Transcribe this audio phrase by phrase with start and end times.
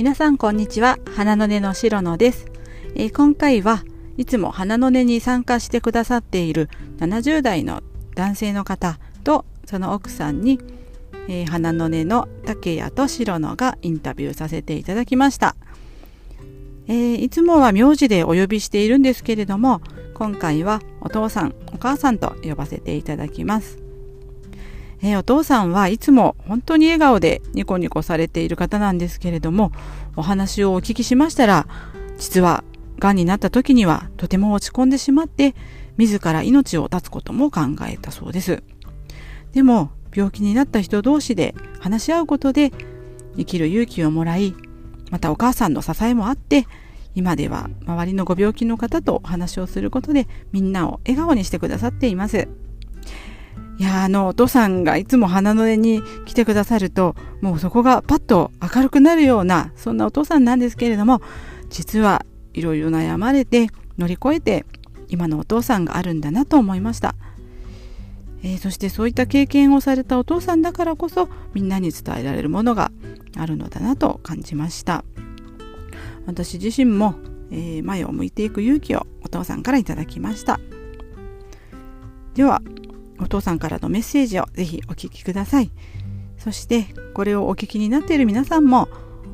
[0.00, 0.98] 皆さんこんにちは。
[1.14, 2.46] 花の音の白野です、
[2.94, 3.84] えー今回は
[4.16, 6.70] いつも花の音に参加してくださっている
[7.00, 7.82] 70代の
[8.14, 10.58] 男性の方とその奥さんに、
[11.28, 15.54] えー花の音の竹谷と白野がインタビューさせていただきました、
[16.88, 19.82] えーいつもは名字でお呼びしているんですけれども
[20.14, 23.89] 今回はお父さんお母さんと呼ばせていただきます。
[25.02, 29.72] えーお父さんはいつも本当に笑顔でニコニコされている方なんですけれども
[30.16, 31.66] お話をお聞きしましたら
[32.18, 32.64] 実は
[32.98, 35.54] 癌になった時にはとても落ち込んでしまって
[35.96, 38.62] 自ら命を絶つことも考えたそうです。
[39.52, 42.72] でも病気になった人同士で話し合うことで
[43.36, 44.54] 生きる勇気をもらい
[45.10, 46.66] またお母さんの支えもあって
[47.14, 52.48] 今では周りのご病気の方とお話をすることでみんなを笑顔にしてくださっています。
[53.80, 61.22] いやあのお父さんがいつも花の絵に来てくださるともうそこがパッと明るくなるようなそんなお父さんなんですけれども
[61.70, 64.66] 実はいろいろ悩まれて乗り越えて
[65.08, 67.14] 今のお父さんがあるんだなと思いました、
[68.42, 72.92] えーそしてそういった経験をされたお父さんだからこそみんなに伝えられるものが
[73.38, 75.04] あるのだなと感じました。
[76.26, 77.14] 私自身も、
[77.50, 80.60] えー前を向いていく勇気をお父さんからいただきました。
[82.34, 82.60] では
[83.20, 85.70] お父さんからのメッセージをぜひお聞きください。
[86.38, 88.88] そしてこれをお聞きになっている皆さんも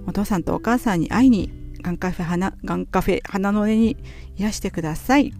[0.06, 3.96] お父さんとお母さんに会いにガンカフェ花ガンカフェ花の根に
[4.36, 5.32] いらしてください。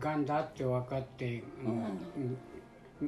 [0.00, 2.36] がんだって分かって、うん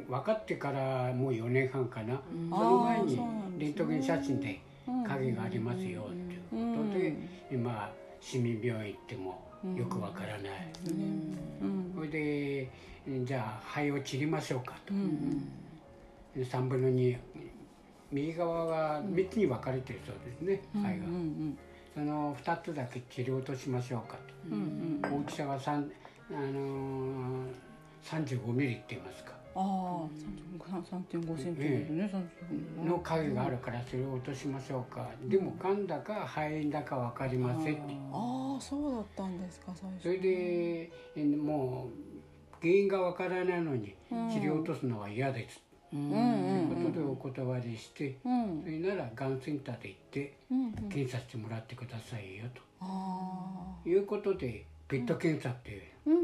[0.08, 3.66] 分かってからもう4年半かな、その前にあーそうなんですね。
[3.66, 4.60] レントゲン写真で
[5.08, 6.14] 影がありますよっ
[6.50, 7.14] ていうことで、
[7.50, 9.42] 今市民病院行っても
[9.77, 10.42] よくわからない、
[11.94, 12.69] それで
[13.25, 17.16] じゃあ肺を切りましょうかと、3分の2
[18.12, 21.06] 右側が3つに分かれてるそうですね、肺が、
[21.94, 25.15] その2つだけ切り落としましょうかと。
[25.15, 25.76] 大きさが3、あ
[26.32, 27.53] のー、
[28.03, 30.09] 35ミリって言いますかああ
[30.88, 32.11] 3.5センチですね
[32.83, 37.75] 35の影があるからそれを落としましょうか、でもがんだか肺炎だか分かりません。
[38.12, 40.03] ああそうだったんですか最初。
[40.03, 45.60] それでえもう原因が分からないのに治療を落とすのは嫌です、
[45.93, 46.10] うん。
[46.69, 48.62] ということでお断りして、うん。
[48.62, 52.44] それならがんセンターで行ってうん検査してもらってくださいよ
[52.81, 56.19] あということでペット検査っていう、ーうんう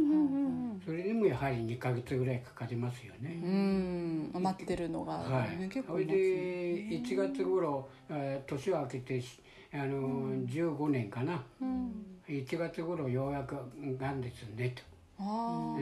[0.75, 4.31] んそれでもやはり2ヶ月ぐらいかかりますよね、うん。
[4.35, 9.41] 待ってるのが、はい、ね、結構それで1月頃、えー年を明けてし
[9.73, 11.43] あの、15年かな、
[12.29, 13.57] 1月頃ようやく
[13.99, 14.83] がんですねと、
[15.19, 15.77] あ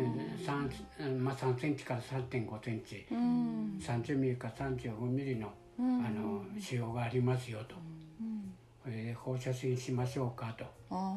[1.18, 3.78] まあ、3センチから3 5センチ、あうん。
[3.80, 7.76] 30ミリか35ミリの,、あの腫瘍がありますよと、
[8.82, 11.14] それで放射線しましょうかと、あ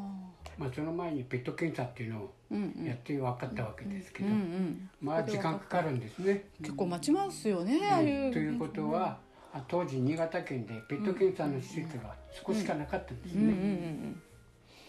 [0.58, 4.90] まあ、その前にペット検査っていうのをうんやって分かったわけですけど、うんうん。
[5.02, 6.46] まあ時間かかるんですね。
[6.62, 9.20] 結構待ちますよね、ああいうということは、
[9.54, 14.22] あ当時新潟県でペット検査の施設が少ししかなかったんですね、うんうん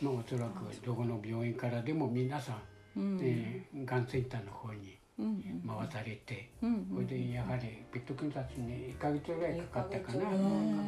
[0.01, 7.63] まあ、おそらくどこの病院からでも皆さん、えーがんセンターの方にうん回されて、うんそれでやはり
[7.93, 10.25] ペット検査に1ヶ月ぐらいかかったかな。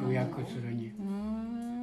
[0.07, 0.87] 予約するに。
[0.99, 1.80] うん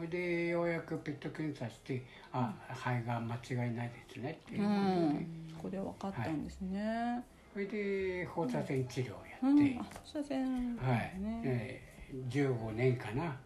[0.00, 2.02] それでようやくペット検査して
[2.32, 4.80] あ肺が間違いないですねっていううこと
[5.12, 5.26] で、ん。
[5.54, 7.22] そこで分かったんですね、
[7.52, 9.56] それで放射線治療をやうん。
[9.56, 9.90] って、あ放
[10.20, 13.36] 射線はい、ね、えー15年かな、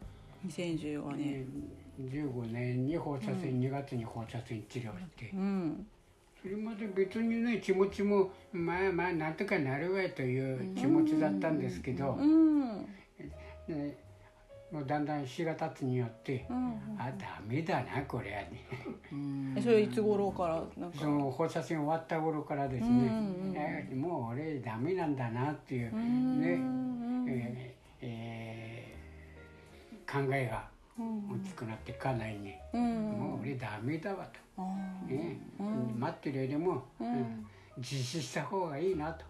[0.47, 1.29] 2015年。
[1.29, 1.75] えー
[2.11, 5.87] 15年に放射線、2月に放射線治療して、うん。
[6.41, 12.83] それまで別にね気持ちもまあまあなんとかなるわいという気持ちだったんですけど、うん。
[13.69, 13.97] ね
[14.75, 16.45] もうだんだん日が経つによって、
[16.99, 18.65] あダメだなこれはね。
[19.57, 20.99] え それいつ頃からなんか？
[20.99, 23.09] その放射線終わった頃からですね、
[23.55, 25.93] えーもう俺ダメなんだなっていう
[26.41, 26.59] ね、
[27.29, 30.69] えーえー考えが
[30.99, 34.63] 大きくなって家内に、もう俺ダメだわと、
[35.13, 35.39] ね。
[35.99, 37.47] 待ってるよりも、うん。
[37.79, 37.85] 実
[38.21, 39.25] 施した方がいいなと。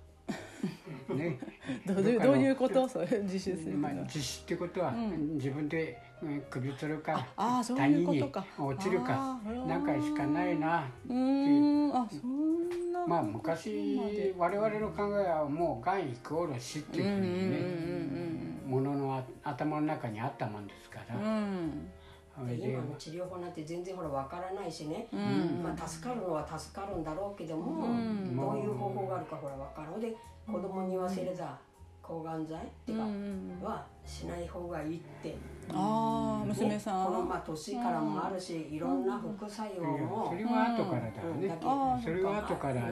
[1.15, 1.39] ね、
[1.87, 2.87] どういうどういうこと？
[2.89, 8.47] それ実習するまあ、実施ってことは、自分でうん首吊るかああそう他人にいうことか。
[8.59, 11.13] 落ちるかなんかしかないなう。
[11.13, 11.95] ーん。
[11.97, 21.89] あそんなまあ昔我々の考えはもうがんイコール死っていうふうにねもののあ頭の中にあったもんですから、うん。
[22.35, 25.63] それで今の治療法なんて全然ほらわからないしね、うん。
[25.63, 28.35] まあ、助かるのは助かるんだろうけども、うん。
[28.37, 30.01] どういう方法があるかほらわからん。
[30.01, 31.59] で子供に言わせれば
[32.05, 35.35] 抗がん剤っていうか、うんはしない方がいいって、
[35.71, 37.07] ああ娘ねさん。
[37.07, 41.43] このまあ年からもあるし、いろんな副作用も、それは後からだよね。
[41.43, 41.49] うん。
[41.49, 42.83] だけあそれは後から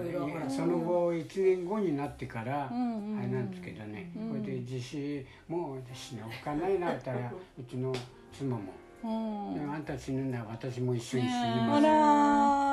[0.49, 4.11] その後1年後になってからあんうんれなんですけどね。
[4.15, 7.93] これで自死もう死のほかないなったらうちの
[8.33, 8.63] 妻も。
[9.05, 9.55] うん。
[9.55, 11.87] であんた死ぬなら私も一緒に死にあます。
[11.87, 12.72] ら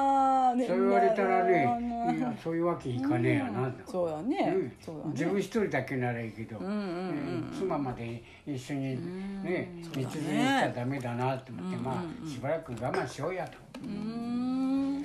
[0.54, 4.54] ーそう言われたらねねいやそういうわけいかねえやなそうだね。
[4.56, 4.70] うん。
[4.70, 9.92] だ自ね分一人だけならいいけど、うんうんうんえー妻まで一緒にねうん。
[9.92, 13.58] 道連れしちゃダメだなと思って、まあしばらく我慢しようやと。
[13.82, 15.02] そん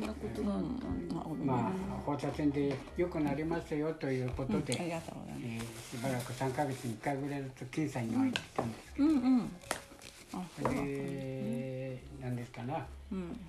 [0.00, 0.60] なことだった。
[0.60, 0.78] ん
[1.08, 1.72] だまあ
[2.04, 5.10] 放射線で良くなりましたよということで、うございます。
[5.42, 9.50] えーしばらく3ヶ月に1回ぐらいずつ検査には行ってたんですけうんうん。
[10.34, 12.86] あど、で何ですかな。
[13.10, 13.40] うん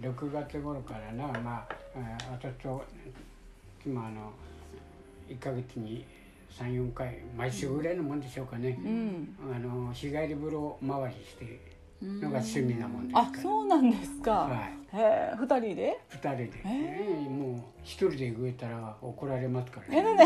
[0.00, 2.84] 6月頃からなまああ私と
[3.84, 4.32] 今あの
[5.28, 6.04] 1ヶ月に
[6.58, 9.36] 34回毎週ぐらいのもんでしょうかね、うん。
[9.54, 11.60] あの日帰り風呂回りしてる
[12.02, 13.08] のが趣味なもん。
[13.08, 14.30] ですあから、そうなんですか。
[14.32, 14.48] は
[14.92, 14.96] い。
[14.96, 17.30] へえ二人で？2人で、えー。
[17.30, 20.16] もう一人で動いたら怒られますからえなん。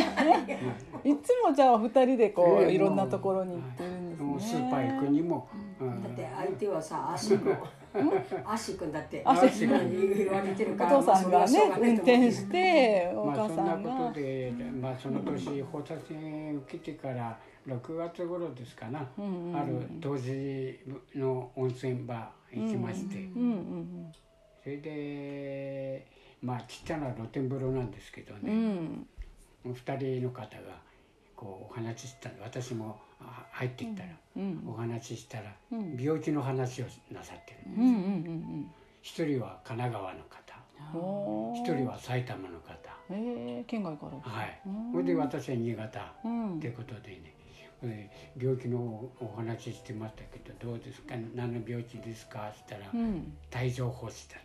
[0.46, 0.58] で
[1.05, 4.40] いつもじゃあ二人でこええういろんなところに行ってるんですね。
[4.40, 5.49] スーパー行くにも、
[5.81, 6.02] うん。
[6.02, 7.56] だって相手はさ足くん？
[8.44, 10.17] 足くんだって足くん。
[10.19, 20.78] 言われてるおから父さんがね運転しておまあ母さそんなんこがとで、まあその年放射線受けてから6月頃ですかな、んうんうんある当時
[21.14, 24.12] の温泉場行きまして、うんうん
[24.62, 26.06] それで
[26.42, 29.72] まあちっちゃな露天風呂なんですけどうんうね、ん。
[29.72, 30.80] 2人の方が
[31.36, 35.96] こうお話しした私もあ入ってきたら、うんお話ししたら、うん。
[35.96, 37.90] 病気の話をなさってるうんうんう
[38.28, 38.70] ん
[39.02, 40.36] 一人は神奈川の方。
[41.54, 42.74] 一人は埼玉の方。
[43.10, 44.19] ええ県外から。
[44.20, 44.60] はい。
[44.66, 44.92] うん。
[44.92, 46.56] それで私は新潟うん。
[46.56, 47.35] ってことでね
[47.81, 48.78] それで病気の
[49.20, 51.14] お話ししてましたけどどうですか？
[51.34, 52.49] 何の病気ですか？
[52.49, 53.32] って言ったらうん。
[53.55, 54.37] 帯状疱疹だ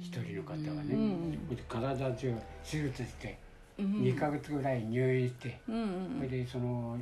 [0.00, 3.38] 一人の方はね、うんそれで体中手術して
[3.78, 6.96] うん2ヶ月ぐらい入院して、うんそれでその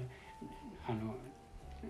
[0.89, 1.15] あの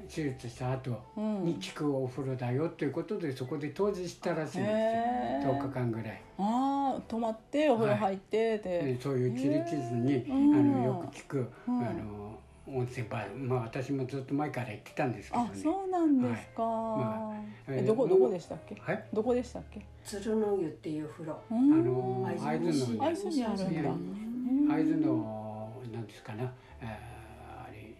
[0.09, 1.45] 手術した後うん。
[1.45, 4.77] に効くお風呂だよということでそこで当時したらしいんですよ。
[4.77, 5.59] へー。
[5.61, 6.23] 10日間ぐらい。
[6.39, 10.55] ああ泊まってお風呂入ってででそういう切り傷に、うん。
[10.55, 11.87] あのよく効く、うん。
[11.87, 12.28] あの
[12.71, 15.51] 温泉場まあ私もずっと前から行ってたんですけどあね。
[15.55, 16.63] そうなんですか。
[16.63, 18.21] まあええーもうどこ？
[18.21, 18.77] どこでしたっけ？
[18.81, 19.05] はい？
[19.13, 19.81] どこでしたっけ？
[20.05, 21.33] 鶴の湯っていう風呂。
[21.33, 26.51] ああの会津会津の会津にあるんだ会津のなんですかな、あー
[26.85, 27.95] あれ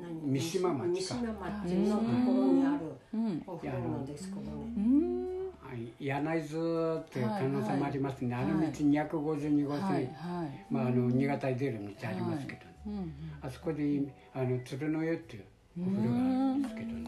[0.00, 0.32] 何？
[0.32, 1.14] 三島町か。
[1.14, 2.78] 三島町のところにある
[3.14, 3.42] うん。
[3.46, 4.46] お風呂なんですけどね。
[4.76, 5.16] うん。
[5.62, 10.66] はい柳津っていう観音様ありますね、あの道252号線、はいはい。
[10.70, 13.12] まああの新潟に出る道ありますけど、うん
[13.42, 14.00] あそこで
[14.34, 15.44] あの鶴の湯っていう
[15.80, 16.24] お風呂がある
[16.56, 17.06] んですけどね、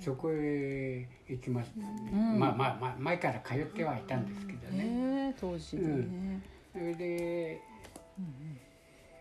[0.00, 2.38] そこへ行きましたね、うん。
[2.38, 6.42] まあまあまあ前から通ってはいたんですけどうね、当時でね
[6.72, 7.60] それで、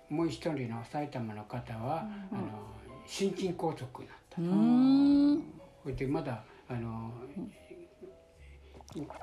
[0.10, 2.42] もう一人の埼玉の方は、あの
[3.06, 4.42] 心筋梗塞になった。
[4.42, 5.44] う、ん。
[5.84, 7.12] それでまだあの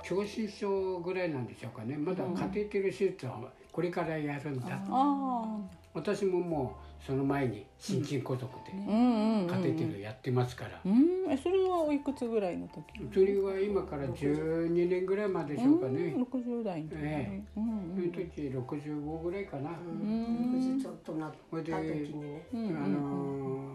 [0.03, 1.97] 狭心症ぐらいなんでしょうかね。
[1.97, 3.41] まだカテーテル手術は
[3.73, 5.59] これからやるんだ、あ
[5.95, 11.31] 私ももうその前に心筋梗塞あでカテーテルやってますから、うん。
[11.31, 12.85] えそれはおいくつぐらいの時？
[13.13, 16.97] それは今から12年ぐらいまででしょうかね、うん60代の時。
[17.01, 18.41] えうんその時
[18.81, 19.73] 65ぐらいかな、う
[20.05, 20.81] ん。
[20.81, 22.21] ちょっとなった時に。
[22.21, 22.57] ねあ
[22.89, 23.71] のー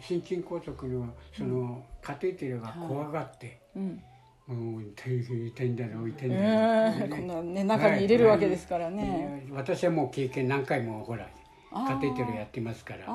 [0.00, 4.02] 心筋梗塞のそのカテーテルが怖がって、うん
[4.46, 9.02] もう痛い痛いんだろう痛いんだろうええこんなね中に入れるわけですからね。
[9.02, 11.26] ね私はもう経験何回もほら
[11.72, 13.06] カテーテルやってますから、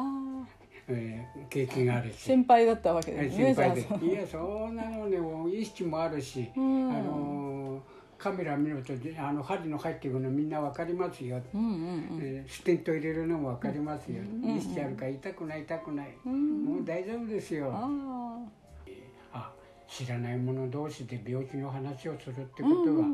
[0.87, 2.17] えー経験があるし。
[2.17, 4.05] 先輩だったわけですね先輩で。
[4.07, 5.17] いやそんなのね
[5.55, 6.89] 意識もあるし、うん。
[6.89, 17.71] あのーカメラ見るとあの針の入っていくのみんな分かりますよ、うんうんえーステント入れるのも分かりますよ、意識あるから痛くない痛くない、もう大丈夫ですよ、
[19.89, 23.05] 知らない者同士で病気の話をするってことは、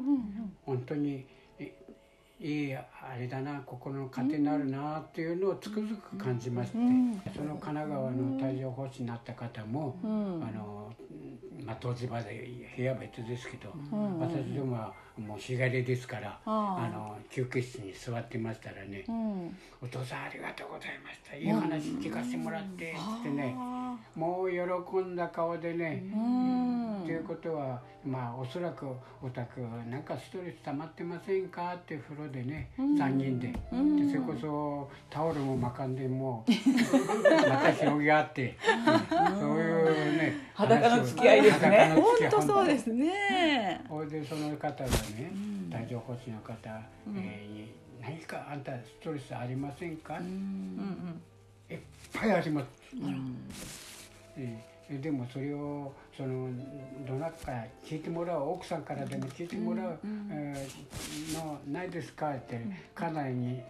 [0.66, 1.26] 本当に
[1.58, 1.74] え
[2.40, 2.86] いいあ
[3.18, 6.78] れだな心の糧になるなっていうのをつくづく感じまして、
[7.34, 10.08] その神奈川の帯状疱疹になった方も、あ
[10.52, 10.94] の
[11.66, 13.74] まあ当時まで部屋は別ですけど、
[14.20, 16.90] 私どもはもう日帰りですから、ああ。
[16.90, 21.36] の休憩室に座ってましたらね、うんお父さんありがとうございました。
[21.36, 23.56] いい話聞かせてもらって」ってね
[24.16, 27.04] もう喜んだ顔でね、うん。
[27.06, 28.88] ということはまあおそらく
[29.22, 33.60] お宅なんかストレス溜まってませんかって風呂でね、3人で,、で
[34.10, 38.58] それこそタオルも巻かんでもうまた広げ合って、
[39.40, 41.92] そういうね裸の付き合いですね。
[41.96, 42.42] 本当。
[42.42, 43.82] そうですね。
[43.88, 46.56] それでその方がね、帯状疱疹の方、
[47.16, 47.72] えーに
[48.02, 50.16] 何かあんたストレスありませんか、
[51.70, 51.78] いっ
[52.14, 52.68] ぱいあります、
[54.38, 56.48] えーでもそれをその
[57.08, 57.52] どなたか
[57.84, 62.36] 聞いてもらう奥さんからでも聞いてもらう、えーのないですか？
[62.36, 62.62] って
[62.94, 63.64] 家内に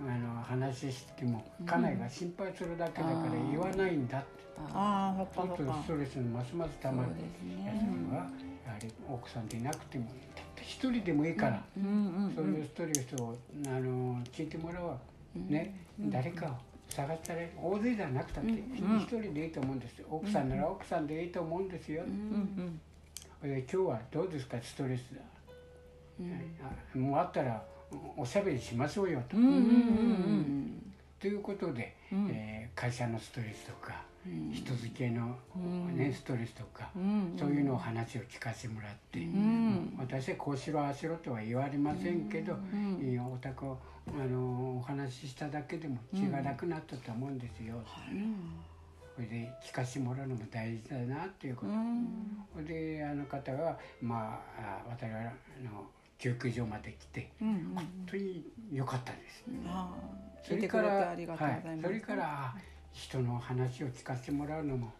[0.00, 4.28] あの話しても家内が心配するだけだから言わないんだって。
[4.74, 8.26] ああほっちょっとかほっかストレスにますますたまるそうですは
[8.68, 11.88] やはり奥さんでいなくてもたった一人でもいいから、うんう
[12.28, 13.34] んそういうストレスを
[13.66, 14.96] あの聞いてもらう。
[15.34, 16.50] ね、誰かを
[16.88, 20.06] 探したら大勢じゃなくたって一人でいいと思うんですよ。
[20.10, 22.80] 奥さんなら奥さんでいいと思うんですよ、うん
[23.42, 24.56] で今日はどうですか？
[24.60, 25.02] ストレス、
[26.60, 27.62] あもうあったら
[28.16, 29.36] おしゃべりしましょうよと。
[29.36, 35.36] うんうんうんということで、えー会社のストレスとか、人付けの、
[35.94, 36.90] ねストレスとか、
[37.38, 39.20] そういうのを話を聞かせてもらって、
[39.98, 42.54] 私はこうしろああしろとは言われませんけど、
[43.32, 47.82] お宅をあのお話ししただけでも気が楽になったと思うんですよ。
[49.14, 51.72] それで聞かせてもらうのも大事だなっていうこと。
[52.54, 52.64] それ
[52.96, 55.08] であの方がまああ私
[55.64, 55.86] の
[56.18, 59.44] 救急所まで来て、本当に良かったです。
[59.66, 60.18] ああ。
[60.42, 61.26] それからはい、
[61.82, 62.54] それからあ
[62.92, 64.92] 人の話を聞かせてもらうのも、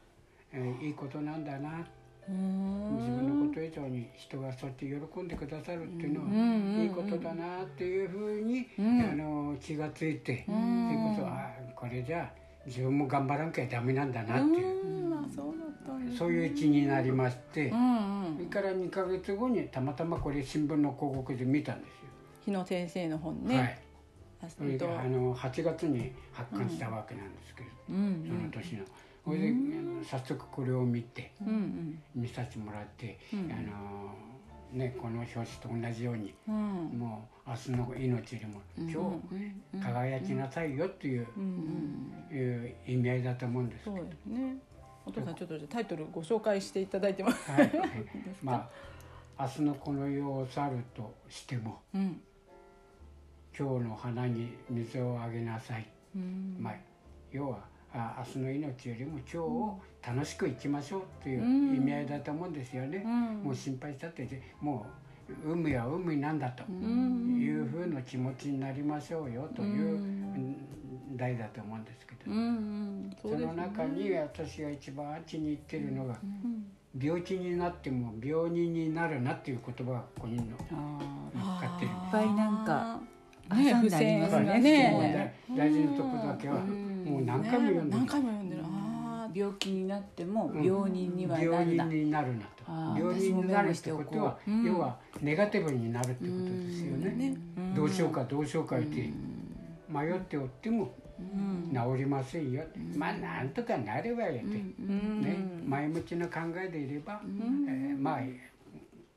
[0.53, 1.87] えーいいことなんだな。
[2.29, 10.57] 自分のこと以上に人がそうやって喜んでくださるっていうのはいいことだなっていうふうに、あの気がついて、それ
[10.97, 12.31] こそあこれじゃあ
[12.67, 18.35] 自分も頑張らなきゃダメなんだなっていう、そういう一になりまして、うんうん。
[18.35, 21.95] それから2ヶ月後にたまたまこれ新聞の広告で見たんですよ。
[22.45, 23.59] 日野先生の本はね、い。
[23.59, 23.88] あ
[24.47, 28.85] それであの8月に発刊したわけなんですけど、うんその年の。
[29.25, 29.55] それで、
[30.09, 31.33] 早速これを見て
[32.15, 34.15] 見させてもらって、あの
[34.73, 36.55] ねこの表紙と同じように、うん。
[36.99, 39.21] もう明日の命よりも今
[39.79, 41.27] 日輝きなさいよっていう,、
[42.31, 43.97] いう意味合いだと思うんですけど、
[45.07, 47.73] お父さんちょっとじゃあタイトルご紹介していただいてもはい、
[48.43, 48.69] ま
[49.37, 52.21] あ明日のこの世を去るとしてもうん
[53.59, 56.57] 今日の花に水をあげなさい、うん。
[56.61, 56.75] まあ
[57.33, 57.59] 要は
[57.93, 61.77] あ明日の命よりも今日を楽しく生きましょうといううん。
[61.77, 63.03] 意味合いだと思うんですよね。
[63.05, 63.11] うん。
[63.45, 64.29] もう心配したって
[64.61, 64.87] も
[65.45, 67.37] う海は海なんだとん。
[67.41, 71.17] いうふうな気持ちになりましょうよといううん。
[71.17, 73.17] 題だと思うんですけど、うんうん。
[73.21, 73.45] そね。
[73.45, 76.17] の中に私が一番あっちに言ってるのが、
[76.97, 81.91] 病気になっても病人になるなっていう言葉がここにの乗っかってる。
[81.91, 83.01] いっぱいなんか
[83.57, 84.61] ね付箋がますね。
[84.61, 85.35] ね。
[85.51, 87.99] 大大事なとこだけはもう何回も読んでる。
[87.99, 88.63] 何回も読んでる。
[88.65, 90.65] あ病気になってもうん。
[90.65, 92.99] 病人にはな病るな、人になるなと。
[92.99, 94.51] 病人になるってことは、う。
[94.51, 97.75] ん要はネガティブになるってことですよね、うん。
[97.75, 99.11] どうしようかどうしようか言って
[99.89, 101.73] 迷っておってもうん。
[101.73, 102.63] 治りませんよ、
[102.97, 105.21] まあなんとかなればよって、うん。
[105.21, 105.37] ね、
[105.67, 108.21] 前向きな考えでいれば、えーまあ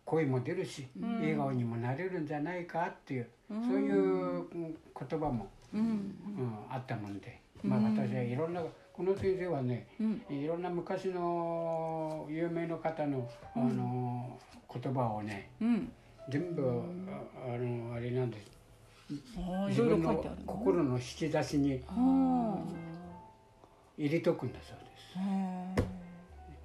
[0.06, 4.76] 声も出るし、笑顔にもなれるんじゃないかっていう、そういううん
[5.10, 5.82] 言葉も、うん。
[5.82, 8.62] うん、あったもんで、まあ私はいろんな
[8.94, 9.88] この先生はね、
[10.30, 14.38] いろんな昔の有名の方のあの
[14.74, 15.92] 言葉をねうん。
[16.30, 16.64] 全部、
[17.10, 18.52] ああのあれなんです。
[19.70, 22.58] 自分の心の引き出しにあ
[23.98, 24.78] 入れとくんだそう
[25.76, 25.81] です。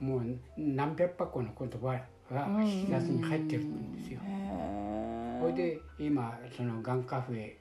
[0.00, 0.22] もう
[0.56, 2.00] 何百箱の言葉
[2.32, 4.20] が引き出しに入ってるんですよ。
[4.24, 7.54] へそれで今そのがんカフェ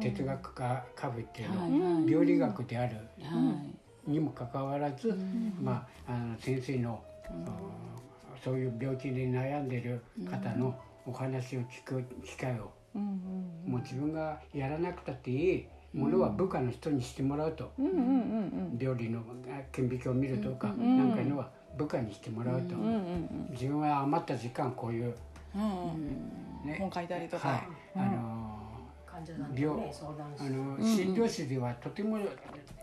[0.00, 1.66] 哲学カカフェっていうのは
[2.08, 3.02] 病理学であるは
[4.06, 4.10] い。
[4.10, 5.16] にもかかわらず、
[5.60, 7.02] まあ、あの先生の、
[8.42, 25.14] そういう病気で悩んでる方のお話を聞く機会を、もう自分がやらなくたっていいものは部下の人にしてもらうと、うんうんうん病理のあ顕微鏡を見るとか、なんかいうのは部下にしてもらうと、うんうんうん自分は余った時間こういう、
[25.54, 26.76] うんうんね。
[26.78, 27.58] 本書いたりとはい。
[27.58, 28.58] か、あの
[29.06, 32.18] 患者さんと病ね相談あの診療室ではとても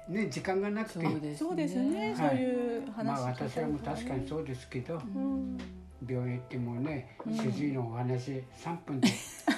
[0.07, 2.15] ね時間がなくて、そうですそうですね、はい。
[2.15, 5.57] そういう話まあ私はもう確かにそうですけど、うん。
[6.07, 9.09] 病院行ってもね主治医のお話3分で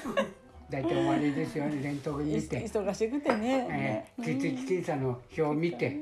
[0.71, 3.67] 大体終わりですよねレントゲン見て、忙しくてね。
[3.69, 5.97] えー血液検査の表を見て、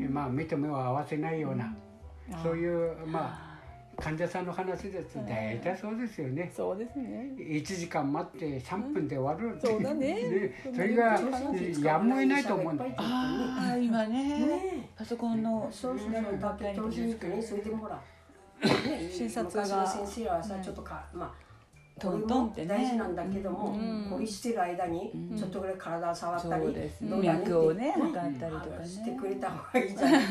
[0.00, 1.74] えまあ目と目を合わせないような、
[2.42, 3.52] そういうまあ
[3.96, 6.50] 患者さんの話ですと大体そうですよね。
[6.54, 7.30] そうですね。
[7.38, 9.56] 1時間待って3分で終わる。
[9.56, 10.52] ってそうだね。
[10.74, 11.20] それが
[11.82, 12.86] やむを得ないと思うんだ。
[12.86, 14.88] よああ今ねね。
[14.96, 16.38] パソコンのそうそうそう。
[16.38, 17.08] だって当時に。
[17.08, 18.02] ねそれでもほら、
[18.64, 19.86] ね、診察が。
[19.86, 21.51] 先生はさちょっとかまあ
[22.00, 22.68] トントンってね。
[22.68, 27.10] 大事なんだけども、うんこれしてる間にちょっとぐらい体触ったり、そうですね。
[27.10, 30.22] どうだねって脈をね測ったりとかあのしてねくれた方がいいんじゃない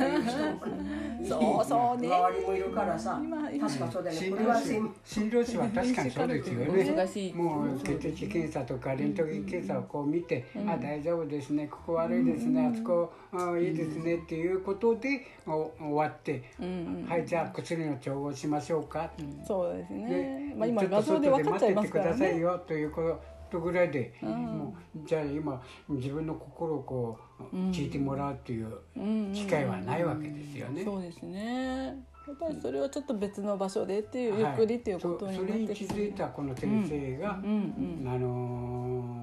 [1.27, 2.07] そうそうね。
[2.07, 3.21] 周りもいるからさ。
[3.59, 4.29] 確かそうだよね。
[4.29, 6.65] これは専診療師は確かにそうですよね。
[6.83, 7.33] 忙しい。
[7.33, 11.67] もう血液検査とかレントゲン検査をこう見て、あ大丈夫ですね。
[11.67, 14.15] ここ悪いですね、あそこあいいですね。
[14.15, 19.11] っていうことでお終わって、うんはいじゃあ薬の調合しましょうか、
[19.45, 20.09] そうですね。
[20.09, 23.19] ねまあ今画像で分かっちゃいますから外で待っててくださいねよというこ
[23.51, 28.71] とぐらいで、もうじゃあ今自分の心をこう聞いてもらうっていう
[29.33, 30.83] 機会はないわけですよね。
[30.83, 31.85] そうですね。
[32.27, 34.41] やっぱりそれはちょっと別の場所でっていう、はい。
[34.41, 38.05] ゆっくりっていうことにそそれに気なってくるづいたこの先生が、うん。
[38.07, 39.20] あのー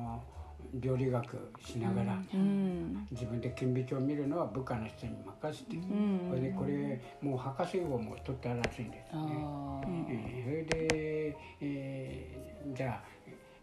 [0.75, 2.41] 料理学しながら、うん。
[2.41, 3.09] うん。
[3.11, 6.27] 自分で顕微鏡を見るのは部下の人に任せて、ん。
[6.29, 9.13] それでこれもう博士号も取ったらしいんですね。
[9.13, 13.03] あえーそれで、えーじゃあ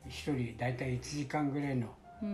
[0.08, 1.88] 一人大体1時間ぐらいの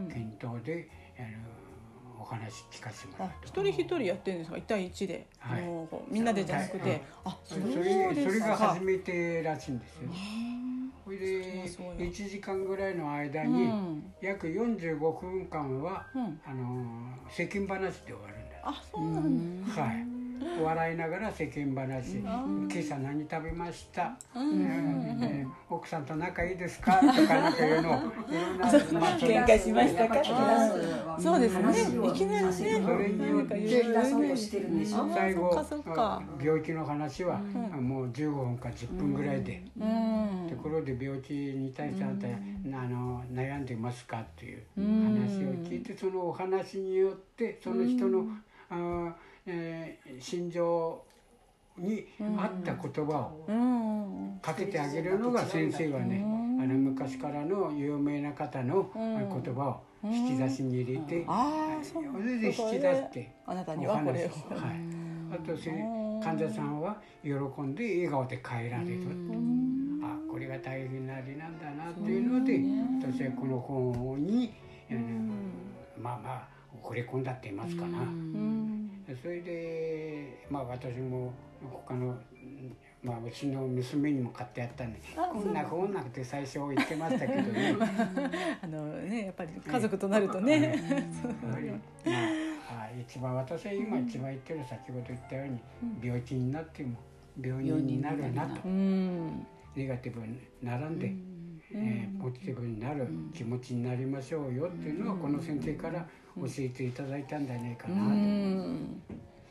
[0.09, 0.87] 検討で、
[1.17, 4.57] あのお話聞かせてもらあう一人一人やってるんですか？
[4.57, 5.63] 一対一で、はい。
[6.09, 7.01] みんなでじゃなくて、はい。
[7.25, 7.71] あそれで
[8.15, 10.09] すそれがか初めてらしいんですよ。
[11.17, 11.29] それ
[11.63, 14.13] でそうよ1時間ぐらいの間うにん。
[14.21, 16.39] 約45分間は、うん。
[16.45, 20.20] あの世間話で終わるんだあそうなんだ、はい、
[20.63, 26.99] 笑いながら世間話、今朝何食べました、えーえー奥さんと仲いいですか？
[26.99, 27.93] とかなんかいうのを。
[29.17, 30.21] 喧嘩しましたか？
[31.17, 32.07] そうですね。
[32.09, 32.51] いきなりね。
[32.51, 32.63] そ
[32.97, 33.83] れによって
[35.13, 35.65] 最後
[36.43, 40.47] 病気の話は、もう15分か10分ぐらいで、うん。
[40.49, 42.31] ところで病気に対してあんた、あ
[42.89, 44.19] の悩んでますか？
[44.19, 48.25] っていう話を聞いてそのお話によってその人の、
[48.69, 49.11] あー
[49.45, 51.03] えー心情
[51.77, 56.23] に合った言葉をうんかけてあげるのが先生はね
[56.59, 61.25] あの昔からの有名な方の言葉を引き出しに入れて
[61.81, 63.69] それで引き出してお話を。
[63.89, 64.79] はい、
[65.33, 65.71] あとせ
[66.23, 69.01] 患者さんは喜んで笑顔で帰られる。
[70.03, 72.59] あこれが大変なあれなんだなっていうので
[73.09, 74.53] 私はこの本に、
[75.97, 76.47] まあまあ
[76.81, 77.99] 惚れ込んだって言いますかな、
[79.11, 81.33] うんそれでまあ私も
[81.85, 87.75] 他のうんまあうちの娘にも買ってやったんでこんなこんなって最初言ってましたけどね。
[88.61, 90.75] あのねやっぱり家族となるとね、
[91.41, 95.59] まああ一番私は今一番言ってる先ほど言ったように
[96.01, 96.97] 病気になっても
[97.41, 98.61] 病人になるなと。
[98.65, 99.45] うん。
[99.75, 101.13] ネガティブに並んで、
[101.73, 106.05] えーポジティブになる気持ちになりましょうよっていうのはこの先生から
[106.35, 108.01] 教えていただいたんじゃないかなと。
[108.01, 109.01] うん。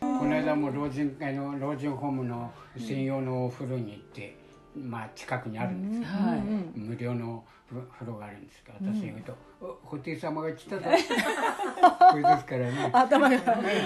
[0.01, 4.37] この間も老人あの老人ホームの専用のお風呂に行って、
[4.77, 6.41] まあ近くにあるんですよ、はい。
[6.79, 10.83] 無料の風呂があるんですが私が言うと「お布袋様が来たぞ」
[12.11, 12.91] これですからね。
[12.93, 13.37] 頭が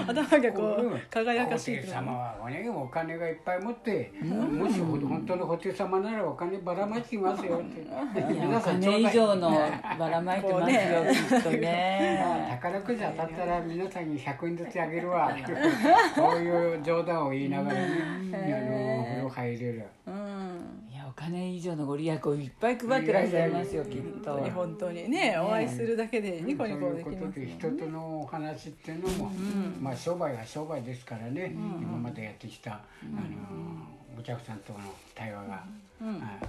[0.07, 0.93] 頭がこうん。
[0.93, 7.85] う輝かしい布袋様はお,、ね、お金がいっぱい持って、もしほ本当の布袋様ならお金ばらまきますよって。
[8.33, 9.51] 皆さんちょ以上の
[9.99, 10.79] ばらまいてますよ
[11.29, 12.47] きっとね。
[12.49, 15.29] 宝くじ当たったら皆さんに100円ずつあげるわ。
[16.15, 17.85] こういう冗談を言いながらね
[18.33, 19.85] あのお風呂入れる。
[20.07, 20.84] うん
[21.15, 24.35] 金以上のご利益をいっぱい配ってらっしゃいますよきっと。
[24.53, 29.31] 本当にねお会いするだけでニコニコできますで人とのお話っていうのも、
[29.79, 34.79] まあ商売は商売ですからね、今までやってきた、あのお客さんとの
[35.13, 35.63] 対話が、
[36.01, 36.39] あ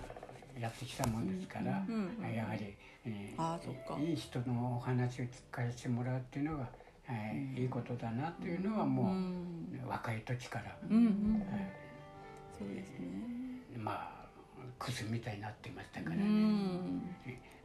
[0.59, 1.71] やってきたもんですから、
[2.29, 2.75] やはり、
[3.05, 3.35] え
[4.01, 6.69] いい人のお話を聞かせてもらうっていうのが、
[7.07, 7.15] は
[7.57, 9.15] いいいことだなっていうのはも
[9.85, 13.37] う、若い時から、そうですね。
[13.79, 14.16] まあ
[14.79, 16.25] クズみたいになってましたからうね。
[16.25, 17.03] ん。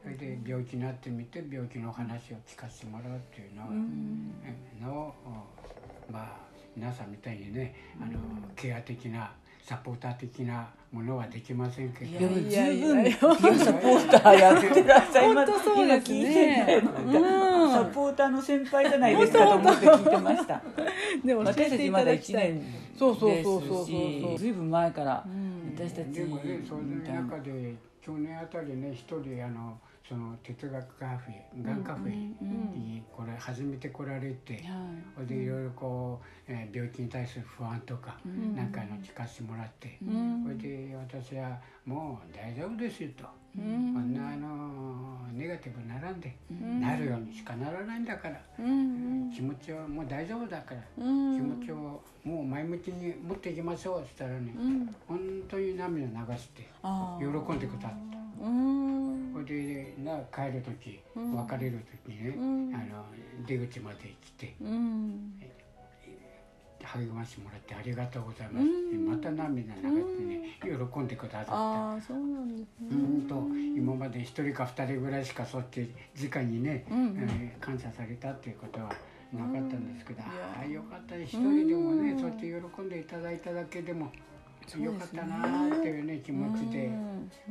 [0.02, 3.68] それで病気になってみて病気の話を聞かせてもらうっていうのは、
[4.80, 5.14] の
[6.10, 6.36] まあ
[6.76, 8.18] 皆さんみたいにねあの
[8.56, 9.30] ケア的な
[9.62, 12.18] サポーター的なものはできませんけど。
[12.18, 12.86] でもいやいや。
[12.88, 16.82] 十分いやピアサポーターやってらっしゃいます本当そうですね。
[17.06, 17.72] うん。
[17.72, 20.62] サポーターの先輩じゃないですかと思って聞いてました。
[21.24, 22.62] でも私たちまだ1ただきたい年
[22.98, 23.86] そうそうそうそうそう。
[23.86, 34.62] ですしずいぶん前からん私たちでもねそういう中で去年あたりね一人あのその哲学カフェがんカフェにこれ初めて来られて、
[35.14, 38.18] それでいろいろこう、えー病気に対する不安とか、
[38.54, 39.98] なんかの聞かせてもらって、
[40.42, 41.56] それで私は
[41.86, 48.40] もう大丈夫ですよと、こんなあのネガティブにならんで、なるようにしかならないんだから、
[49.34, 51.00] 気持ちはもう大丈夫だから、気
[51.40, 54.52] 持ちをもう前向きに持っていきましょうって言ったらね、
[55.06, 55.31] 本当に
[55.88, 58.18] 涙流してあ喜んでくださった。
[59.32, 65.40] それでな帰る時、別れる時にね、あの出口まで来てうん。
[66.84, 71.52] 励ましてもらってありがとうございますって、また涙流してね喜んでくださった。
[71.54, 72.88] ああそうなんですね。
[72.90, 73.34] うんと
[73.76, 75.88] 今まで一人か二人ぐらいしかそうやって
[76.20, 78.88] 直にね、えー感謝されたっていうことは
[79.32, 81.16] なかったんですけど、ああよかった。
[81.16, 84.10] 一人でもね、そうやって喜んでいただいただけでも
[84.82, 86.90] よかったなーっていうね気持ちで、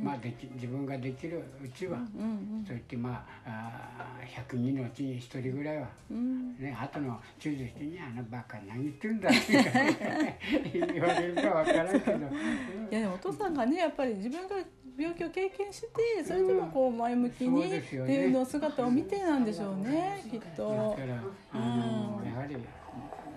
[0.00, 12.18] まあでき自分ができるうちは、そう言ってまああー100人のうちに1人ぐらいは、ね後の97人に「あのバカ何言ってんだ」って言われるかわからんけど。
[12.90, 14.56] いやでもお父さんがねやっぱり自分が
[14.96, 21.22] 病気を経験してそれでもこう前向きにっていうの姿を見てなんでしょうねきっだとから
[21.52, 22.56] あのやはり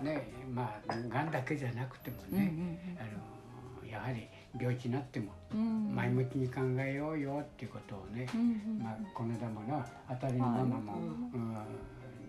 [0.02, 3.35] ねまあがんだけじゃなくてもね、あの
[3.90, 4.26] やはり
[4.58, 5.32] 病気になっても
[5.94, 8.26] 前向きに考えようよっていうことをね、
[8.82, 10.94] まあ、この間もな当たりのママも、
[11.34, 11.56] うん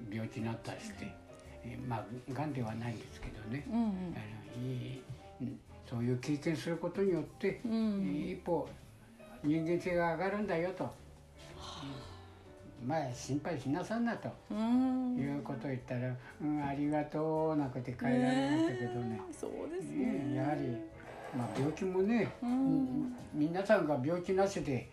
[0.10, 1.14] 病気になったりして、
[1.66, 5.02] えまあがんではないんですけどね、あのいい
[5.42, 8.70] うんそういう経験することによって、一歩
[9.44, 10.90] 人間性が上がるんだよと。
[12.86, 14.30] まあ心配しなさんなと。
[14.52, 15.18] うん。
[15.18, 19.20] いうことを言ったら「うんありがとう」なんて帰られましたけどね。
[19.32, 20.06] そうですね。
[20.06, 20.78] ねやはり、
[21.36, 23.16] まあ、病気もね、うん。
[23.34, 24.90] 皆さんが病気なしで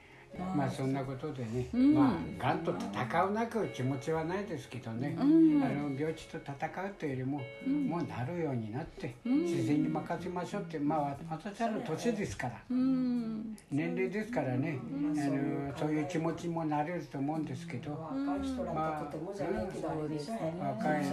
[0.55, 7.41] まあそんなことでね、まあがんと戦うなく気持ちはないですけどね、あの病気と戦うというよりも、
[7.89, 13.57] もうなるようになって、自然に任せましょうってまあ私はの年ですから、うん。
[13.71, 21.09] 年齢ですからね、あのそういう気持ちもなれると思うんですけど、若い人らととてもじゃないけどあれでしょ若いね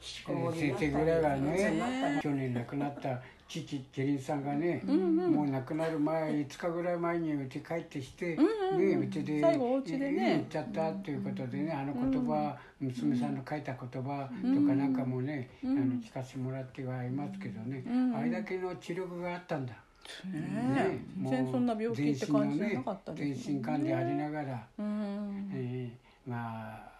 [0.00, 2.20] 先生ぐらいはね。
[2.22, 10.26] 去年亡くなった父ケリンさんがね、もう亡くなる前5日ぐらい前にうち帰ってきて、ねうちで最後お家でね。
[10.26, 17.84] 言っちゃったっていうことでねあの言葉、娘さんの書いた言葉とかなんかもね、あの聞かせてもらってはいますけどね、
[18.16, 19.74] あれだけの知力があったんだ。
[20.32, 25.50] ね全然そんな病気って感じじゃなかった全です身管でありながら、うん。
[25.54, 26.92] えーまあ、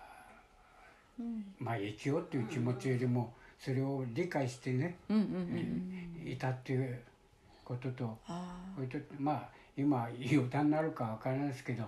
[1.59, 3.33] まあ生きようっていう気持ちよりも
[3.64, 7.01] それを理解してね、うんうんいたっていう
[7.64, 8.18] ことと
[9.18, 11.85] まあ今余談になるかわからないですけど、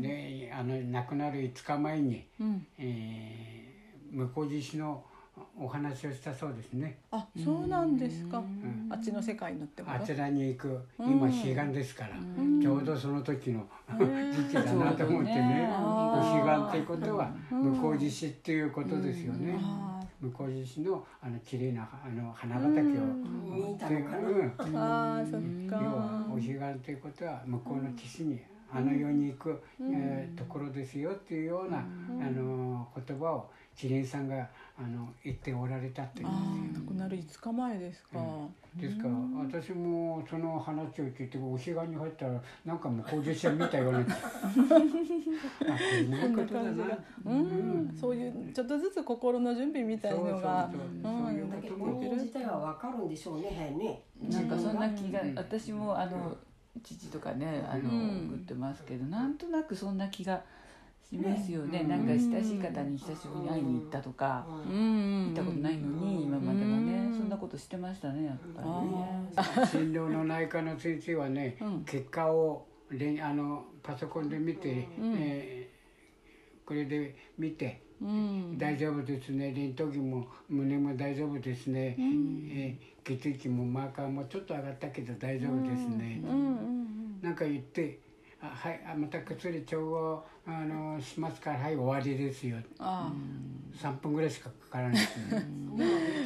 [0.00, 2.66] であの亡くなる5日前に、ん。
[2.78, 3.74] えー
[4.14, 5.02] 向こう岸の
[5.58, 6.98] お話をしたそうですね。
[7.10, 8.40] あそうなんですか。
[8.88, 12.10] あっちの世界のってあちらに行く今彼岸ですから、
[12.62, 13.66] ちょうどその時の
[14.32, 19.58] 時期だなと思ってねお彼岸っていうことは向こう岸っていうことですよね、
[20.24, 24.18] 向こう岸のあの綺麗なあの花畑を見たのかな。
[24.18, 24.76] うん。
[24.76, 28.40] ああそっ要はかお彼岸ということは向こうの岸に
[28.72, 31.82] あの世に行く、えーところですよっていうような、あ
[32.30, 36.28] の言葉をキリンさんがあの言っておられたっていう。
[36.28, 38.18] んですよああ亡くなる5日前ですか。
[38.74, 43.98] ですから私もその話を聞いてお彼岸に入ったらなんか向こう実写見たような。
[44.02, 44.08] あこ
[46.00, 46.98] ういうことだな。
[47.24, 47.96] うん。
[47.96, 50.68] そういうちょっとずつ心の準備みたいのが。
[50.72, 50.78] そ
[51.54, 52.00] だけどことも。
[52.00, 56.36] 本人自体は分かるんでしょうねなんかそんな気が私もあの
[56.82, 58.26] 父とかねあのうん。
[58.30, 60.42] 送ってますけどなんとなくそんな気が
[61.08, 61.84] しますよね。
[61.84, 65.26] なんか親しい方に久しぶりに会いに行ったとかうん。
[65.26, 67.10] 行ったことないのに今までもね。
[67.16, 68.68] そんなことしてましたねやっぱり。
[68.68, 72.66] ね診療の内科の先生はね、結果を
[73.22, 75.74] あのパソコンで見て、えー
[76.66, 77.82] これで見て、
[78.56, 79.52] 大丈夫ですね。
[79.54, 86.22] レントゲンも胸も大丈夫ですね、えー血液もマーカーもちょっと上がったけど大丈夫ですね、
[87.20, 87.98] なんか言って
[88.40, 93.12] 「あはいあまた薬調合あのしますからはい終わりですよ」あ
[93.74, 94.92] 3分ぐらいしかかからない。
[94.92, 95.46] ですね。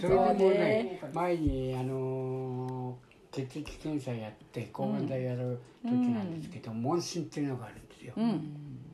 [0.01, 2.99] それでもね前にあの
[3.31, 8.15] 血液検査やって抗がん剤やる時なんですけど、問診っていうのがあるんですよ。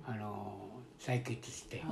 [0.06, 0.60] あの
[0.98, 1.82] 採血して、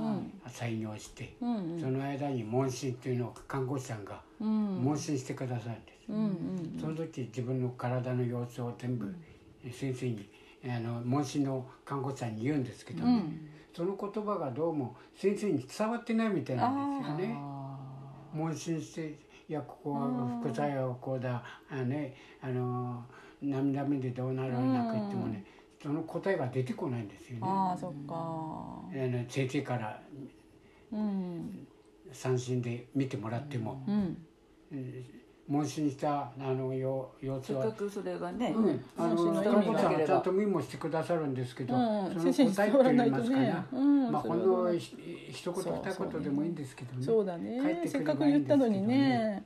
[0.47, 6.81] 採尿して、その間に問診っていうのを看護師さんが問診してくださるんです。
[6.81, 9.13] その時自分の体の様子を全部
[9.71, 10.29] 先生に、
[10.65, 13.49] あの問診の看護師さんに言うんですけどね、うん。
[13.75, 17.35] その言葉がどうも先生に伝わってないみたいなんですよね。
[17.37, 17.77] あ
[18.33, 23.03] 問診して「いやここは副作用こうだあねあの
[23.41, 25.45] 涙目でどうなるなく言ってもね
[25.81, 27.41] その答えが出てこないんですよね。
[27.43, 28.15] ああそっか。
[28.15, 30.01] あの先生から
[30.91, 31.67] うん。
[32.11, 34.17] 三診で見てもらっても、うん。
[34.71, 37.63] うん問診したあのよ様ー子は。
[37.63, 40.01] せっかくそれがね、うん、あの問診の看護師さん意味がなければ。
[40.01, 42.07] はちゃんとメモしてくださるんですけど、うん。
[42.09, 44.11] その先生に答えって言いないとねますかな、うん。
[44.11, 44.97] まあほんそれはのひ
[45.31, 47.03] 一言そう二言でもいいんですけどね。
[47.03, 49.43] そうだ帰っねてくれせっかく言ったのにね。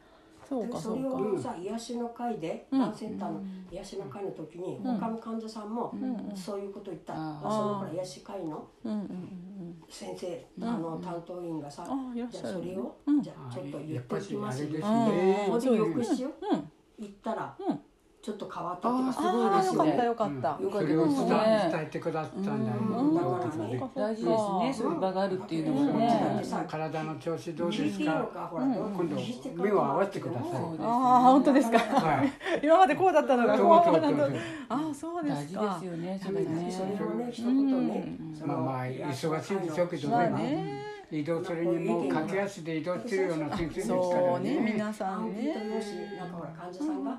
[0.47, 1.10] そうでそれか。
[1.10, 2.79] そうかをさ癒しの会で、うん。
[2.79, 4.99] がんセンターの癒しの会の時に、うん。
[4.99, 6.31] 他の患者さんもうん。
[6.36, 7.41] そういうこと言った、あー。
[7.41, 9.46] そのほら癒し会のうんうんうん
[9.89, 10.63] 先生、うん。
[10.67, 13.21] あの担当員がさ、じしゃあそれを、うん。
[13.21, 14.69] じゃあちょっと言ってぱおきますよ。
[14.69, 15.45] しあれですあね。
[15.50, 15.60] ほん。
[15.62, 16.71] で翌日ようん。
[17.00, 17.80] 行ったら、うん
[18.27, 19.77] ちょっと変わったっていうかすごいですね。
[19.77, 20.59] よかったよかった。
[20.61, 20.71] うん。
[20.73, 22.51] それを伝うんえ伝えてくださった。
[22.51, 24.73] んだよ、うんだよからね大事ですね。
[24.73, 25.93] そういう場があるっていうのうん。
[25.93, 28.51] はだっね体の調子どうですか。
[28.53, 30.51] 今度目を合わせてください。
[30.51, 32.31] ああ本当ですかはい。
[32.61, 34.27] 今までこうだったのがこそうな
[34.67, 40.87] ああそうで大事すかですよねそそれれねそれをね一言ね、まあまあ忙しいでしょうけどまあね。
[41.12, 44.72] ね移動するにも駆け足で移動してるような先生ですからそうねね。
[44.74, 47.12] 皆さんアンケート用ね紙なんかほら患者さんが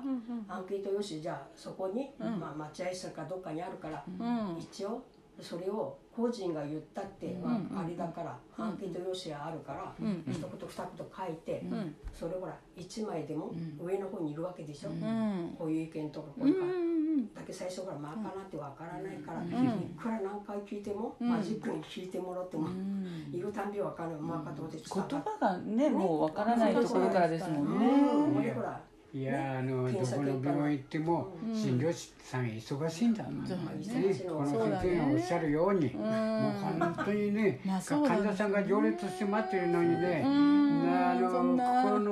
[0.47, 2.39] アンケート用紙じゃあそこに、うん。
[2.39, 4.57] まあ、待合室かどっかにあるから、うん。
[4.59, 5.03] 一応
[5.41, 10.23] それを個人が言ったって、まあ、あれだから、アンケート用紙があるから、うん。
[10.27, 11.95] 一言二言書いて、うん。
[12.13, 15.55] それほら1枚でも上の方にいるわけでしょ、うん。
[15.57, 17.33] こういう意見とかこううんいうか、ん。
[17.33, 19.47] だけ最初からまあかなってわからないから、ん。
[19.47, 19.49] い
[19.97, 21.29] くら何回聞いても、うん。
[21.29, 23.31] マジックに聞いてもらっても、うん。
[23.31, 24.19] 言うたんびわからない。
[24.19, 27.85] まあかと思って言葉がねもうわからないところからですもんね。
[27.85, 31.55] うん俺ほらいやあのどこの病院行ってもうん。
[31.55, 33.49] 診療師さん忙しいんだもんね。
[33.49, 35.97] この先生がおっしゃるように、ん。
[35.97, 40.69] もう本当にね、患者さんが行列して待ってるのにね、うん。
[40.93, 42.11] あの心の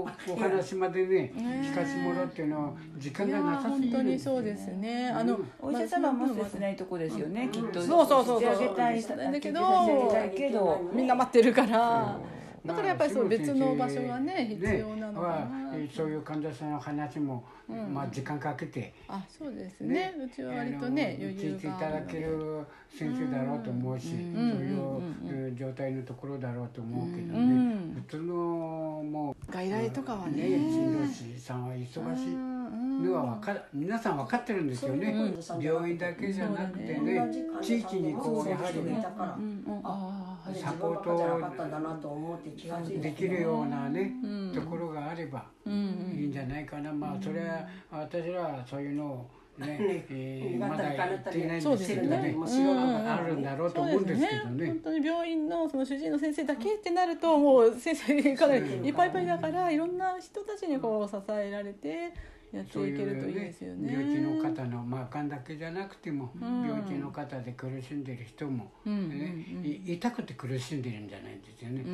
[0.00, 5.08] お話までね聞かせてもらうっていうのは時間がなさすぎ本当にるんですよそうですね。
[5.08, 9.52] あのお医者様も切ないとこですよねきっとそうそうそうそうだけ
[10.50, 11.06] どみん。
[11.06, 12.37] な待ってるからまあ
[12.68, 15.48] だからやっぱりそう別の場所がねね必要なのかな。
[15.94, 17.94] そういう患者さんの話も、うん。
[17.94, 20.14] まあ時間かけて、あそうですね。
[20.18, 24.34] うちは割とね余裕聞いていがただける先生だろうと思うし、ん。
[24.34, 30.42] そういう状態のところだろうと思うけどね、うん普通のもう外来とかはね。
[30.42, 32.58] ね診療師さんは忙しい。
[32.98, 39.08] のは分かる皆さん分かってるんですよね、うん病院だけじゃなくてね同じ患者地域にこうやはりた
[40.54, 44.52] サポー分ばっかじゃなかったんだなと思って気がついたできるようなね、うん。
[44.54, 49.76] ところがあればうんいいんじゃないかな、まあそれは私らはそういうのをね、
[50.08, 52.22] えーまだ言り叶っていないんでけどね。
[52.22, 52.32] ね。
[52.32, 54.66] もう知らなかったあるんだろうと思うんですけどね。
[54.66, 62.12] 本当に病院のその主治医の先生だけってなるともう先生かなりいっぱいいっぱいだからいろんな人たちにこう支えられて
[62.52, 63.92] やってそういけるといいですよね。
[63.92, 66.66] 病気の方のまあがんだけじゃなくても、ん。
[66.66, 71.88] 病気の方で苦しんでる人も、うんねい痛くて苦しんでるんじゃないんですよね、う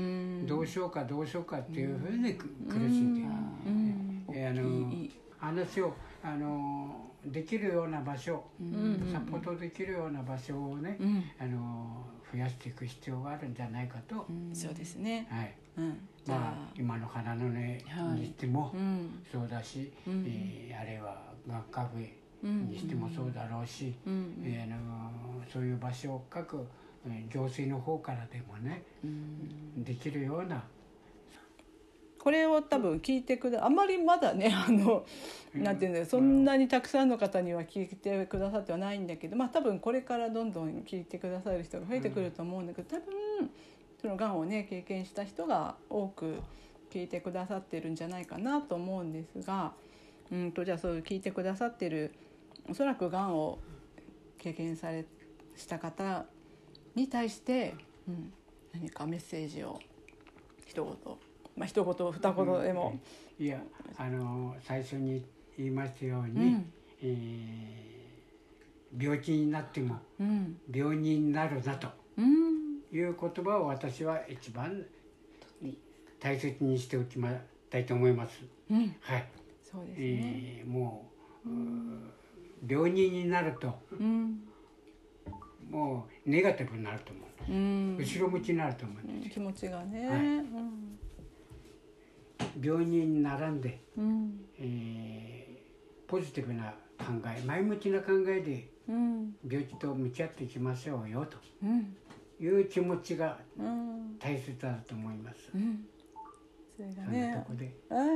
[0.44, 0.46] ん。
[0.46, 4.92] どうしようかどうしようかっていうふうにく苦しんでる、あの
[5.38, 9.10] 話をあのできるような場所、ん。
[9.12, 11.24] サポートできるような場所をね、うん。
[11.40, 15.26] あの増やしていく必要があるんじゃないかと、そうですね。
[15.30, 15.54] はい。
[15.78, 19.22] うん、まああ、今の花の根はいにしてもうん。
[19.30, 20.24] そうだし、うん。
[20.26, 22.00] えーあれは学科部
[22.42, 22.68] うん。
[22.70, 24.42] にしてもそうだろうし、うん。
[24.44, 26.66] えーあのそういう場所を各
[27.06, 28.84] えー行政の方からでもね、
[29.76, 30.64] できるような。
[32.18, 35.04] これを多分聞いてくだあんまりまだねあの、
[35.54, 43.50] なんていうんだそんなにたくさんの方には聞いてくださってはないんだけどまあ多分これからどんどん聞いてくださる人が増えてくると思うんだけど多分
[44.04, 46.36] そのがんをね経験した人が多く
[46.92, 49.72] 聞いてくださってるんじゃないかなと思うんですが
[50.30, 52.12] うんとじゃあそういう聞いてくださってる
[52.68, 53.58] おそらくがんを
[54.36, 55.06] 経験され
[55.56, 56.26] した方
[56.94, 58.30] に対して、うん、
[58.74, 59.80] 何かメッセージを
[60.66, 60.94] 一言
[61.56, 63.00] まあ一言二言でも。
[63.38, 63.62] いや
[63.96, 65.24] あの最初に
[65.56, 66.72] 言いましたように、うん。
[67.00, 67.94] えー
[68.96, 70.56] 病気になってもうん。
[70.72, 71.88] 病人になるなと。
[72.18, 72.53] うん
[72.96, 74.84] いう言葉を私は一番
[76.20, 77.30] 大切にしておきま
[77.68, 78.40] たいと思います。
[78.70, 78.96] うん。
[79.00, 79.28] はい、
[79.62, 79.98] そうですね。
[79.98, 81.10] えーも
[81.44, 81.98] ううー
[82.66, 84.40] 病人になるとうん。
[85.70, 87.96] もうネガティブになると思う、うん。
[87.98, 90.08] 後ろ向きになると思うんです気持ちがね。
[90.08, 90.18] はい。
[90.18, 90.98] うん。
[92.62, 94.40] 病人に並んで、うん。
[94.58, 95.54] えー
[96.06, 99.34] ポジティブな考考え前向きな考えでうん。
[99.46, 101.38] 病気と向き合っていきましょうよと。
[101.62, 101.96] うん
[102.44, 104.18] いう気持ちがうん。
[104.18, 105.50] 大切だと思います。
[105.54, 105.84] うん。
[106.76, 107.44] それがね。
[107.46, 107.74] こで。
[107.88, 108.08] はい。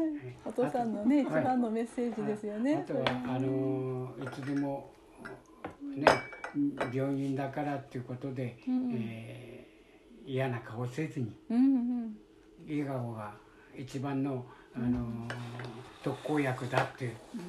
[0.44, 2.84] お父さんのね一番のメッセージですよね。
[2.84, 4.92] あとはあのいつでも
[5.96, 6.06] ね
[6.92, 8.92] 病人だからっていうことで、うん。
[8.94, 9.48] えー
[10.30, 11.58] 嫌な顔せずにうんう
[12.04, 12.16] ん。
[12.68, 13.32] 笑顔が
[13.74, 15.26] 一番のあの
[16.04, 17.06] 特効薬だって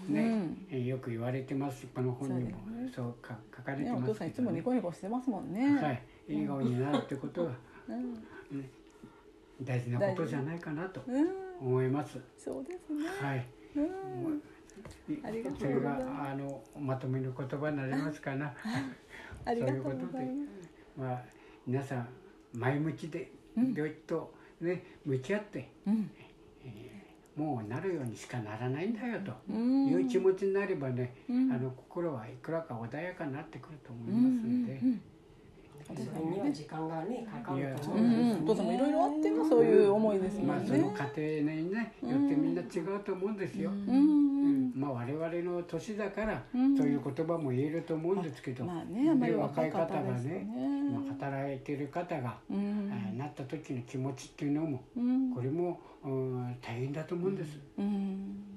[0.07, 1.85] ね、えーよく言われてます。
[1.93, 2.57] この本にも
[2.95, 5.75] そうか書かれてますけど、父さんいつもニねコニコしてますもんね。
[5.81, 7.51] はい、笑顔になるってことは
[7.87, 8.69] うん
[9.61, 11.27] 大事なことじゃないかなとうん。
[11.61, 12.17] 思います。
[12.37, 13.05] そうですね。
[13.21, 13.45] はい。
[13.75, 14.41] うん。
[15.25, 16.05] ありがとうございます。
[16.05, 18.53] それがあのまとめの言葉になりますかな。
[19.45, 20.69] ありがとうございます。
[20.97, 21.21] まあ
[21.67, 22.07] 皆さん
[22.53, 26.09] 前向きでうん病気とね向き合ってうん。
[27.35, 29.31] もうなるようにしかならないんだよと。
[29.49, 29.87] うん。
[29.87, 31.51] いう気持ちになればね、うん。
[31.51, 34.81] あの心はいくらか穏やかになってくると思いますので、
[35.89, 35.95] うん。
[35.97, 38.43] それには時間がねかかるとうん思うんですうん。
[38.43, 43.71] お父さんもいろいろあってもそういう思いですもまあんねその家庭にねよってみんな違うと思うんですよ。
[43.71, 43.87] うん。
[43.87, 44.71] うん。
[44.75, 46.77] まあ我々の年だからうん。
[46.77, 50.69] そういう言葉も言えると思うんですけど、まあねで若い方若い方がねね。
[50.91, 55.33] まあ働いてる方が、うえなった時の気持ちっていうのもうん。
[55.33, 57.59] これも、うん、大変だと思うんです。
[57.77, 58.49] うん。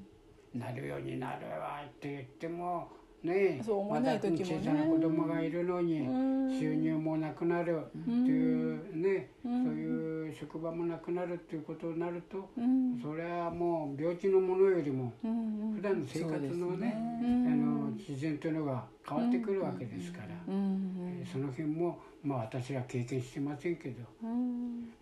[0.54, 2.88] なるようになるわって言っても
[3.22, 3.62] ね。
[3.64, 4.44] そう思えない時もね。
[4.44, 6.58] まだ小さな子供がいるのにうん。
[6.58, 9.64] 収入もなくなるっていうね、うん。
[9.64, 12.98] そういう職場もなくなるっていうことになると、うん。
[13.00, 17.86] それはもう病気のものよりもうん普段の生活のねうあん。
[17.86, 20.96] の自然というのが変わってくるわけですから、うん。
[21.20, 24.04] えーその辺もまあ私は経験してませんけど。
[24.22, 24.92] うん。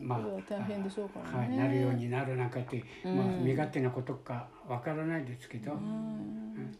[0.00, 1.48] まあ大変でしょうからね。
[1.48, 3.16] はい、なるようになるなんかって、うん。
[3.16, 6.76] まあ身勝手なことかわからないですけど、うん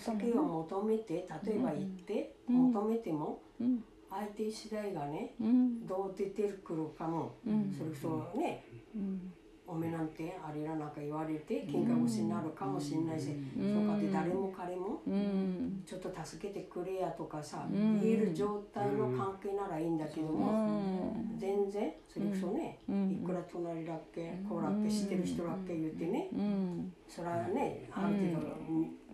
[0.00, 2.56] 助けを求めて例えば行ってうん。
[2.72, 3.84] 求めてもうん。
[4.08, 5.86] 相手次第がねうん。
[5.86, 7.74] どう出てくるかもうん。
[7.76, 7.96] それこ
[8.34, 9.32] そねうん。
[9.68, 13.74] おめなんてあれらなんか言われて喧嘩腰になるかもしれないしうん。
[13.74, 15.82] そうかって誰も彼もうん。
[15.84, 18.00] ちょっと助けてくれやとかさうん。
[18.00, 21.36] 言える状態の関係ならいいんだけどうもん。
[21.36, 23.20] 全然それこそねうん。
[23.22, 26.92] いくら隣だっけこうだっけ知ってる人だっけ言ってねうん。
[27.08, 28.56] それはねある程度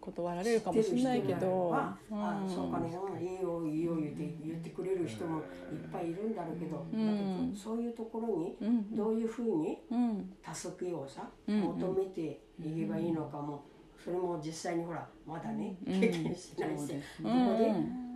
[0.02, 2.18] 断られるかもしれないけどはうん。
[2.18, 3.24] あそうかねうん。
[3.24, 5.44] いいよいいよ言って言ってくれる人もいっ
[5.92, 6.34] ぱいいるん。
[6.34, 7.06] だろうけど、うん。
[7.06, 8.96] だけどそういうところにうん。
[8.96, 10.32] どういうふうにうん。
[10.52, 11.60] 助けをさ、うん。
[11.60, 13.64] 求めていけばいいのかも
[14.02, 16.00] それも実際にほらまだねうん。
[16.00, 17.72] 経験しないし、そこで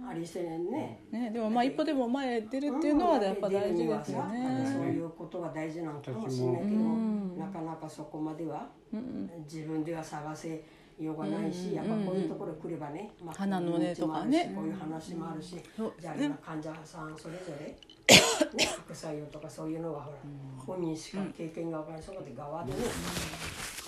[0.08, 7.38] ありしてね、ねでもまあ一歩でも前へ出るっていうのはやっぱ大事ですよそうねいうことが大事なのかもしれないけど、うん。
[7.38, 9.30] なかなかそこまではうん。
[9.44, 10.62] 自分では探せ
[11.00, 14.52] ようがないし、やっぱこういうところ来ればね、まあ、花の根とかね。
[14.54, 15.56] こういう話もあるし、
[15.98, 16.34] じゃあね。
[16.44, 17.66] 患者さんそれぞれ、
[18.56, 20.18] ね、副作用とかそういうのはほら、
[20.64, 22.78] 本人しか経験が分からないそこで側でね、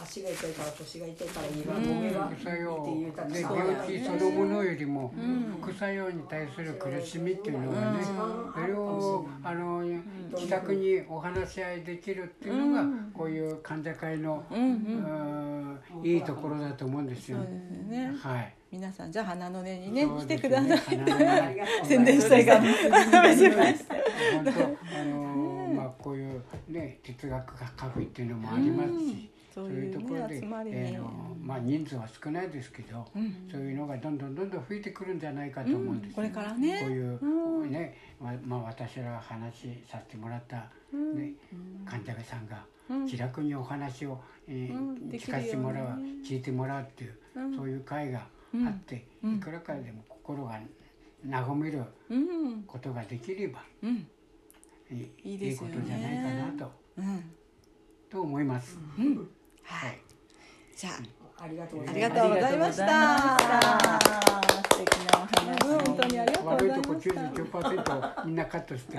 [0.01, 5.13] 足が痛いから腰が痛いから胃がもめが副作用って言うたってでさ病気そのものよりも
[5.61, 7.99] 副作用に対する苦しみっていうのがね
[8.55, 9.83] それをあの
[10.37, 17.39] 気さくにお話し合いできるっていうのがこういう患者会のうんいいところだと思うんですよ。
[18.23, 18.55] はい。
[18.71, 20.79] 皆さんじゃあ花の根にね来てください。
[21.85, 22.71] 宣伝したいから本
[24.45, 24.51] 当
[25.01, 33.05] あのまあこういうね哲学カフェっていうのもありますし、そそうういうところで、えーのまあ人数は少ないですけど、
[33.51, 36.81] そういうのがどんどんどんどん増えてくるんじゃないかと思うんですよ、これからね。
[36.81, 41.33] こういうね、まあまあ私ら話しさせてもらったね、
[41.85, 42.64] 患者さんが
[43.09, 47.18] 気楽にお話を、えー聞かせてもらう、聞いてもらうっていう、
[47.57, 50.61] そういう会があって、いくらかでも心が
[51.31, 52.62] 和めるうん。
[52.64, 54.07] ことができれば、うん。
[55.25, 56.73] いいことじゃないかなと。
[56.99, 57.23] うん。
[58.11, 58.79] と思います。
[59.69, 59.99] はい
[60.77, 62.85] じゃあありがとうござあいますりがとうございました。
[64.71, 66.81] 素敵なお話、本当にありがとうございました。
[66.81, 66.95] 悪いとこ
[67.61, 68.97] 99%みんなカットして。